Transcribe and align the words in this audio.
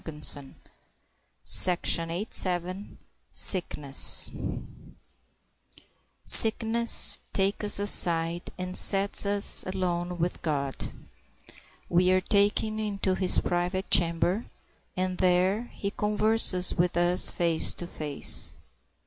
[Illustration: 0.03 0.55
SICKNESS.] 3.31 4.31
Sickness 6.25 7.19
takes 7.31 7.63
us 7.63 7.77
aside 7.79 8.49
and 8.57 8.75
sets 8.75 9.27
us 9.27 9.63
alone 9.67 10.17
with 10.17 10.41
God. 10.41 10.91
We 11.87 12.09
are 12.11 12.19
taken 12.19 12.79
into 12.79 13.13
his 13.13 13.41
private 13.41 13.91
chamber, 13.91 14.47
and 14.97 15.19
there 15.19 15.65
he 15.71 15.91
converses 15.91 16.73
with 16.73 16.97
us 16.97 17.29
face 17.29 17.71
to 17.75 17.85
face. 17.85 18.53